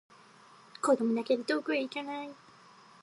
[0.81, 2.29] 子供だけで遠くへいかない